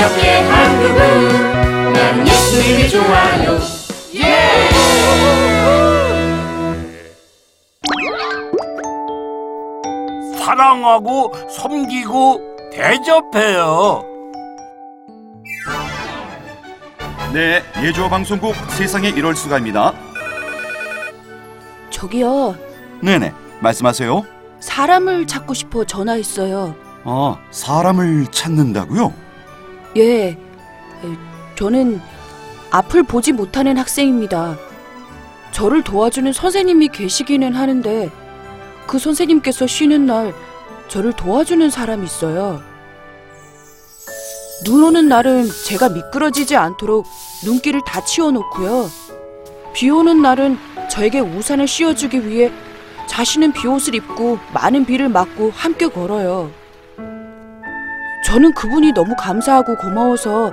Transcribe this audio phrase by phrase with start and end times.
[0.00, 3.58] 기억해 한국은 나는 예수님이 좋아요
[4.14, 4.70] 예!
[10.38, 12.40] 사랑하고 섬기고
[12.72, 14.04] 대접해요.
[17.34, 19.92] 네, 예조 방송국 세상에 이럴 수가입니다.
[21.90, 22.56] 저기요,
[23.02, 24.24] 네네, 말씀하세요.
[24.60, 26.74] 사람을 찾고 싶어 전화했어요.
[27.04, 29.29] 아, 사람을 찾는다고요?
[29.96, 30.36] 예, 에,
[31.56, 32.00] 저는
[32.70, 34.56] 앞을 보지 못하는 학생입니다.
[35.52, 38.10] 저를 도와주는 선생님이 계시기는 하는데
[38.86, 40.32] 그 선생님께서 쉬는 날
[40.88, 42.62] 저를 도와주는 사람이 있어요.
[44.64, 47.06] 눈 오는 날은 제가 미끄러지지 않도록
[47.44, 48.88] 눈길을 다 치워놓고요.
[49.72, 50.58] 비 오는 날은
[50.90, 52.52] 저에게 우산을 씌워주기 위해
[53.08, 56.50] 자신은 비옷을 입고 많은 비를 맞고 함께 걸어요.
[58.30, 60.52] 저는 그분이 너무 감사하고 고마워서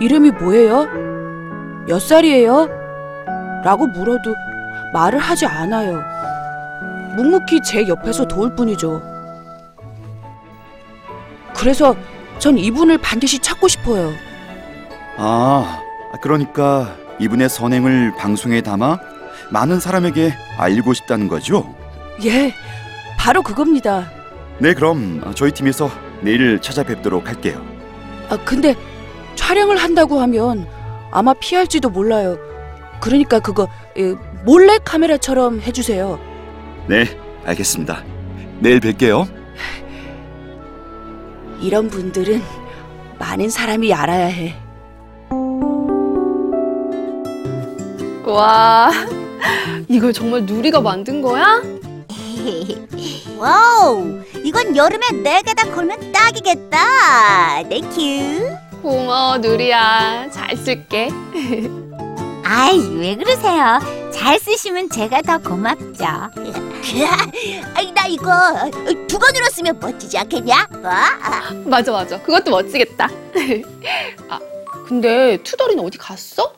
[0.00, 0.86] 이름이 뭐예요?
[1.86, 2.66] 몇 살이에요?
[3.62, 4.34] 라고 물어도
[4.94, 6.00] 말을 하지 않아요.
[7.14, 9.02] 묵묵히 제 옆에서 도울 뿐이죠.
[11.54, 11.94] 그래서
[12.38, 14.10] 전 이분을 반드시 찾고 싶어요.
[15.18, 15.82] 아,
[16.22, 18.98] 그러니까 이분의 선행을 방송에 담아
[19.50, 21.74] 많은 사람에게 알리고 싶다는 거죠?
[22.24, 22.54] 예,
[23.18, 24.06] 바로 그겁니다.
[24.58, 25.90] 네, 그럼 저희 팀에서
[26.22, 27.64] 내일 찾아뵙도록 할게요.
[28.28, 28.74] 아, 근데
[29.34, 30.66] 촬영을 한다고 하면
[31.10, 32.38] 아마 피할지도 몰라요.
[33.00, 34.14] 그러니까 그거 에,
[34.44, 36.18] 몰래 카메라처럼 해주세요.
[36.88, 37.04] 네,
[37.44, 38.02] 알겠습니다.
[38.60, 39.26] 내일 뵐게요.
[41.60, 42.42] 이런 분들은
[43.18, 44.54] 많은 사람이 알아야 해.
[48.24, 48.90] 와,
[49.88, 51.62] 이걸 정말 누리가 만든 거야?
[53.38, 57.62] Wow, 이건 여름에 네 개 다 걸면 딱이겠다.
[57.68, 58.56] Thank you.
[58.82, 60.30] 고마워, 누리야.
[60.30, 61.08] 잘 쓸게.
[62.44, 63.78] 아이, 왜 그러세요?
[64.12, 66.04] 잘 쓰시면 제가 더 고맙죠.
[67.74, 68.30] 아이, 나 이거
[69.08, 70.68] 두건으로 쓰면 멋지지 않겠냐?
[70.82, 71.08] 와.
[71.64, 72.20] 맞아, 맞아.
[72.22, 73.08] 그것도 멋지겠다.
[74.28, 74.38] 아,
[74.86, 76.52] 근데 투덜이는 어디 갔어?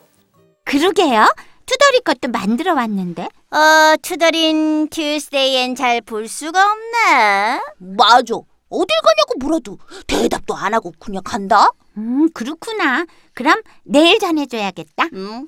[0.65, 1.33] 그러게요.
[1.65, 3.29] 투덜이 것도 만들어 왔는데.
[3.51, 7.61] 어, 투덜인 튜스데이엔 잘 볼 수가 없네.
[7.97, 8.35] 맞아.
[8.69, 9.77] 어딜 가냐고 물어도
[10.07, 11.69] 대답도 안 하고 그냥 간다.
[11.97, 13.05] 음, 그렇구나.
[13.33, 15.05] 그럼 내일 전해줘야겠다.
[15.13, 15.45] 음.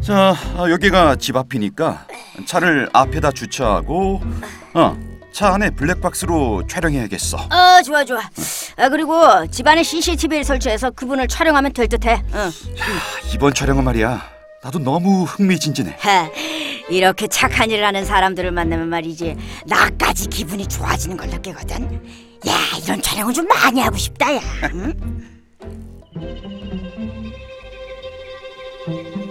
[0.00, 2.06] 자, 아, 여기가 집 앞이니까
[2.46, 4.20] 차를 앞에다 주차하고
[4.74, 4.96] 어,
[5.32, 7.36] 차 안에 블랙박스로 촬영해야겠어.
[7.36, 8.20] 어, 좋아 좋아.
[8.78, 12.22] 아, 그리고 집안에 CCTV를 설치해서 그분을 촬영하면 될 듯해.
[12.32, 12.50] 응.
[13.34, 14.22] 이번 촬영은 말이야.
[14.62, 15.96] 나도 너무 흥미진진해.
[15.98, 16.30] 하,
[16.88, 19.36] 이렇게 착한 일을 하는 사람들을 만나면 말이지
[19.66, 21.92] 나까지 기분이 좋아지는 걸 느끼거든.
[22.46, 24.40] 야, 이런 촬영은 좀 많이 하고 싶다, 야.
[24.72, 24.94] 응?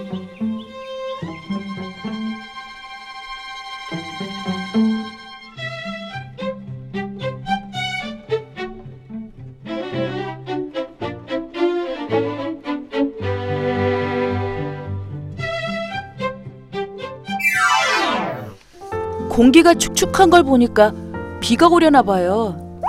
[19.38, 20.92] 공기가 축축한 걸 보니까
[21.40, 22.81] 비가 오려나 봐요.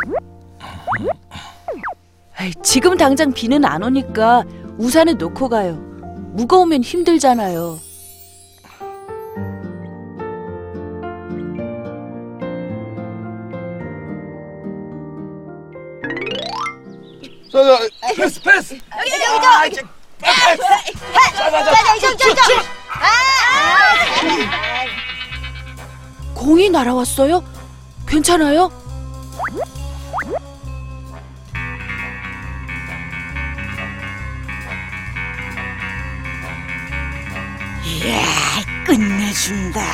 [2.41, 4.45] 에이, 지금 당장 비는 안 오니까
[4.79, 5.75] 우산을 놓고 가요.
[6.33, 7.79] 무거우면 힘들잖아요.
[17.53, 17.79] 자, 자,
[18.17, 18.75] 패스, 패스.
[18.75, 19.83] 여기 여기 저기.
[20.23, 21.51] 자, 자,
[22.01, 22.79] 자, 자, 자.
[26.49, 27.45] 공이 날아왔어요?
[28.07, 28.73] 괜찮아요?
[37.85, 38.23] 이야,
[38.87, 39.79] 끝내준다.
[39.83, 39.87] 야,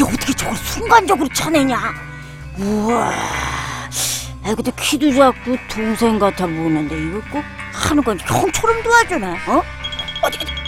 [0.00, 1.78] 어떻게 저걸 순간적으로 쳐내냐?
[2.58, 3.12] 우와.
[4.44, 7.44] 아, 근데 키도 작고 동생 같아 보이는데 이거 꼭
[7.74, 9.26] 하는 건 형처럼 도와주네.
[9.46, 9.62] 어?
[10.22, 10.65] 어디 어디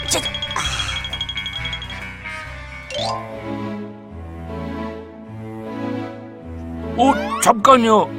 [6.99, 8.09] 어, 잠깐요.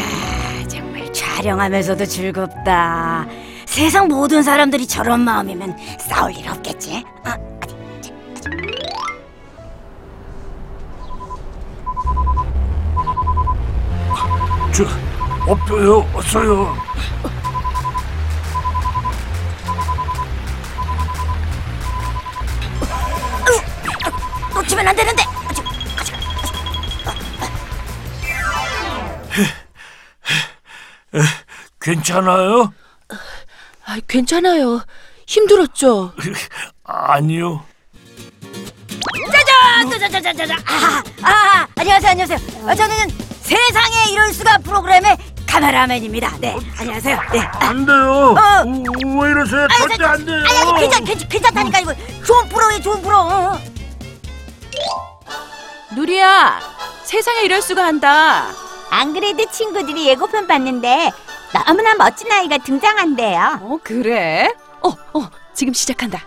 [0.00, 3.26] 아, 정말 촬영하면서도 즐겁다.
[3.66, 7.04] 세상 모든 사람들이 저런 마음이면 싸울 일 없겠지.
[7.24, 7.36] 아,
[14.72, 14.84] 저,
[15.46, 16.91] 없어요, 없어요.
[24.72, 25.22] 놓치면 안 되는데.
[31.80, 32.72] 괜찮아요?
[33.84, 34.82] 아, 괜찮아요.
[35.26, 36.12] 힘들었죠?
[36.84, 37.64] 아니요.
[39.88, 40.54] 짜자자자자자자.
[40.66, 42.38] 아, 아, 안녕하세요, 안녕하세요.
[42.68, 42.96] 어, 저는
[43.40, 45.16] 세상에 이럴 수가 프로그램의
[45.46, 46.36] 카메라맨입니다.
[46.40, 47.20] 네, 안녕하세요.
[47.32, 47.40] 네.
[47.40, 48.34] 아, 안 돼요.
[48.36, 48.62] 어.
[48.66, 49.66] 우, 왜 이러세요?
[49.76, 50.36] 절대 저- 안 돼요.
[50.48, 51.94] 아니, 아니, 괜찮, 괜찮, 괜찮다니까 이거
[52.24, 53.18] 좋은 프로에 좋은 프로.
[53.18, 53.71] 어.
[55.94, 56.60] 누리야,
[57.04, 58.46] 세상에 이럴 수가 한다.
[58.90, 61.12] 안 그래도 친구들이 예고편 봤는데
[61.52, 63.58] 너무나 멋진 아이가 등장한대요.
[63.62, 64.48] 어, 그래?
[64.82, 66.26] 어, 어, 지금 시작한다.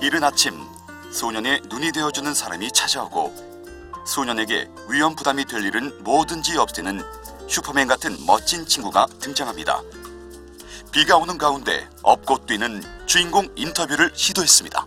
[0.00, 0.66] 이른 아침
[1.10, 3.48] 소년의 눈이 되어주는 사람이 찾아오고
[4.06, 7.02] 소년에게 위험 부담이 될 일은 뭐든지 없애는
[7.48, 9.80] 슈퍼맨 같은 멋진 친구가 등장합니다.
[10.92, 14.86] 비가 오는 가운데 업고 뛰는 주인공 인터뷰를 시도했습니다.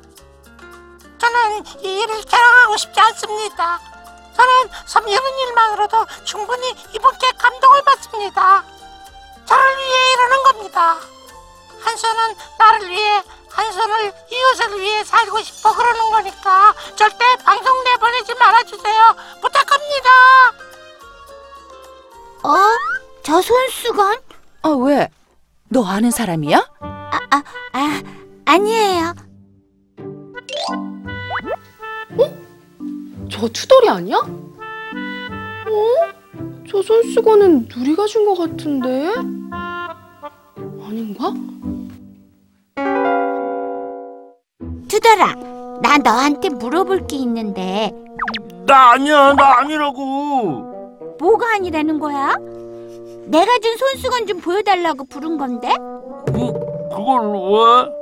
[1.22, 3.80] 저는 이 일을 자랑하고 싶지 않습니다.
[4.36, 8.64] 저는 섬기는 일만으로도 충분히 이분께 감동을 받습니다.
[9.46, 10.98] 저를 위해 이러는 겁니다.
[11.80, 18.34] 한 손은 나를 위해, 한 손을 이웃을 위해 살고 싶어 그러는 거니까 절대 방송 내보내지
[18.34, 19.16] 말아주세요.
[19.42, 20.10] 부탁합니다.
[22.44, 22.58] 어?
[23.22, 24.20] 저 손수건?
[24.64, 25.08] 어, 왜?
[25.70, 26.68] 너 아는 사람이야?
[26.80, 27.44] 아,
[28.46, 29.14] 아니에요.
[33.42, 34.18] 저 투덜이 아니야?
[34.18, 34.22] 어?
[36.70, 39.08] 저 손수건은 누리가 준 것 같은데?
[40.86, 41.34] 아닌가?
[44.88, 45.34] 투덜아,
[45.82, 47.92] 나 너한테 물어볼 게 있는데
[48.68, 51.16] 나 아니야, 나 아니라고.
[51.20, 52.36] 뭐가 아니라는 거야?
[53.26, 55.70] 내가 준 손수건 좀 보여달라고 부른 건데?
[56.28, 56.54] 그,
[56.92, 58.01] 그걸 왜?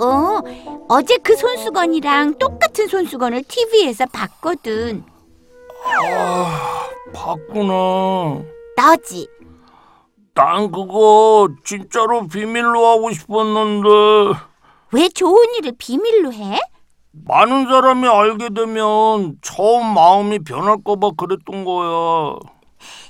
[0.00, 0.40] 어,
[0.88, 5.04] 어제 그 손수건이랑 똑같은 손수건을 TV에서 봤거든.
[7.12, 8.42] 봤구나.
[8.76, 9.28] 너지?
[10.34, 13.88] 난 그거 진짜로 비밀로 하고 싶었는데
[14.92, 16.58] 왜 좋은 일을 비밀로 해?
[17.12, 22.36] 많은 사람이 알게 되면 처음 마음이 변할까봐 그랬던 거야.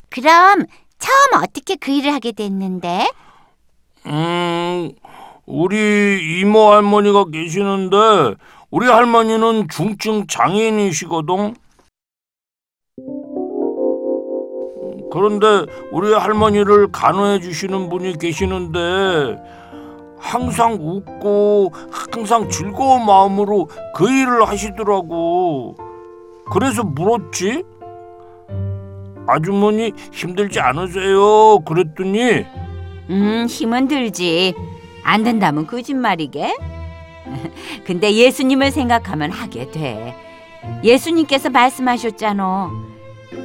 [0.08, 0.64] 그럼
[0.98, 3.10] 처음 어떻게 그 일을 하게 됐는데?
[4.06, 4.90] 음,
[5.50, 7.96] 우리 이모 할머니가 계시는데
[8.70, 11.54] 우리 할머니는 중증 장애인이시거든.
[15.12, 18.78] 그런데 우리 할머니를 간호해 주시는 분이 계시는데
[20.20, 25.74] 항상 웃고 항상 즐거운 마음으로 그 일을 하시더라고.
[26.52, 27.64] 그래서 물었지.
[29.26, 31.58] 아주머니 힘들지 않으세요?
[31.64, 32.44] 그랬더니
[33.10, 34.54] 음, 힘은 들지.
[35.10, 36.56] 안 된다면 거짓말이게.
[37.84, 40.14] 근데 예수님을 생각하면 하게 돼.
[40.84, 42.70] 예수님께서 말씀하셨잖아.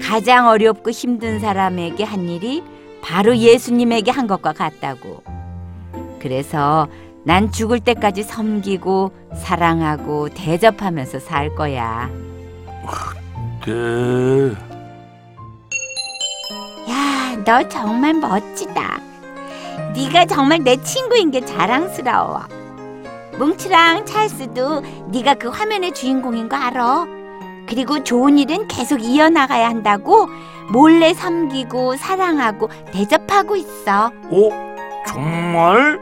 [0.03, 2.63] 가장 어렵고 힘든 사람에게 한 일이
[3.01, 5.23] 바로 예수님에게 한 것과 같다고.
[6.19, 6.87] 그래서
[7.23, 12.11] 난 죽을 때까지 섬기고 사랑하고 대접하면서 살 거야.
[13.65, 14.51] 네.
[16.91, 18.94] 야, 너 정말 멋지다.
[19.95, 22.41] 네가 정말 내 친구인 게 자랑스러워.
[23.37, 27.05] 뭉치랑 찰스도 네가 그 화면의 주인공인 거 알아.
[27.67, 30.27] 그리고 좋은 일은 계속 이어나가야 한다고
[30.69, 34.07] 몰래 섬기고 사랑하고 대접하고 있어.
[34.07, 34.49] 어?
[35.07, 35.99] 정말?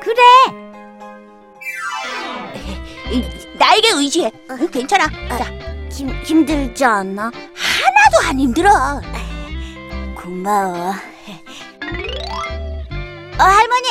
[0.00, 0.22] 그래.
[3.58, 4.30] 나에게 의지해.
[4.72, 5.06] 괜찮아.
[5.28, 5.44] 자,
[5.90, 7.24] 힘, 힘들지 않나?
[7.24, 8.70] 하나도 안 힘들어.
[10.16, 10.92] 고마워.
[13.38, 13.88] 어, 할머니.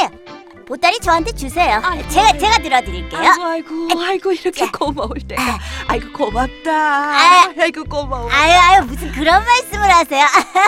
[0.68, 1.82] 보따리 저한테 주세요.
[2.10, 3.22] 제가 제가 들어드릴게요.
[3.22, 5.58] 아이고, 아이고, 아이고, 이렇게 고마울 때가.
[5.88, 6.72] 아이고, 고맙다.
[6.72, 7.54] 아.
[7.58, 8.30] 아이고, 고마워.
[8.30, 10.26] 아유 아유 무슨 그런 말씀을 하세요?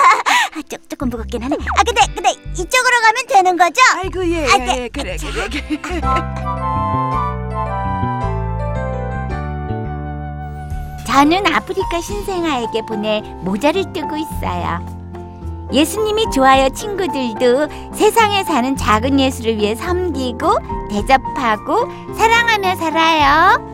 [0.70, 1.58] 조, 조금 무겁긴 하네.
[1.78, 3.82] 아 근데 근데 이쪽으로 가면 되는 거죠?
[3.98, 4.78] 아이고, 예, 아, 예, 네.
[4.84, 6.02] 예, 그래, 그래, 그래.
[11.08, 14.99] 저는 아프리카 신생아에게 보낼 모자를 뜨고 있어요.
[15.72, 20.58] 예수님이 좋아요 친구들도 세상에 사는 작은 예수를 위해 섬기고
[20.90, 23.69] 대접하고 사랑하며 살아요.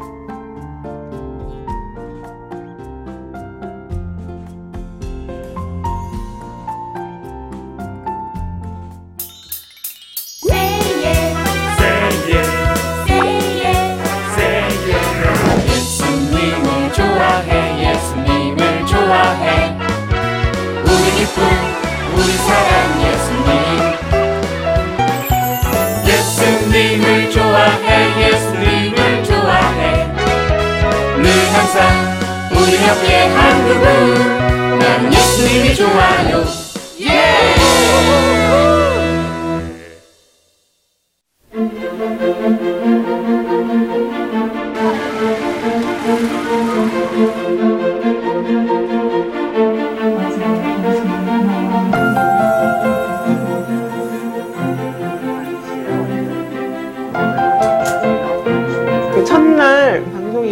[32.66, 36.44] 새롭게 한국은 나는 예수님이 좋아요.
[37.02, 37.54] 예!
[37.60, 37.65] 그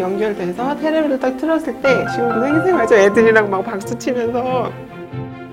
[0.03, 2.95] 연결돼서 텔레비를 딱 틀었을 때 지금도 생생하죠.
[2.95, 4.69] 애들이랑 막 박수 치면서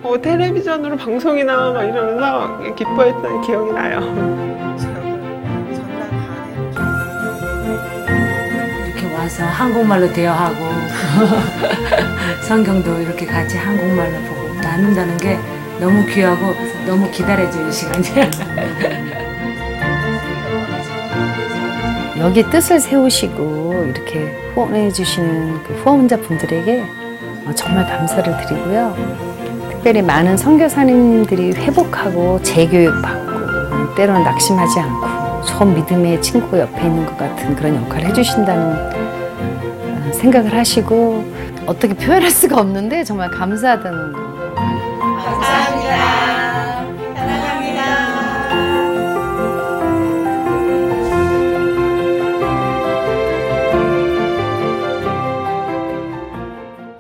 [0.03, 4.01] 어, 텔레비전으로 방송이 나와 막 이러면서 기뻐했던 기억이 나요.
[8.87, 10.57] 이렇게 와서 한국말로 대화하고
[12.49, 15.39] 성경도 이렇게 같이 한국말로 보고 나눈다는 게
[15.79, 16.55] 너무 귀하고
[16.87, 18.31] 너무 기다려지는 시간이에요.
[22.21, 26.85] 여기 뜻을 세우시고 이렇게 후원해 주시는 그 후원자분들에게
[27.47, 28.95] 어, 정말 감사를 드리고요.
[29.71, 37.57] 특별히 많은 선교사님들이 회복하고 재교육받고 때로는 낙심하지 않고 처음 믿음의 친구 옆에 있는 것 같은
[37.57, 41.25] 그런 역할을 해주신다는 어, 생각을 하시고
[41.65, 44.30] 어떻게 표현할 수가 없는데 정말 감사하다는 거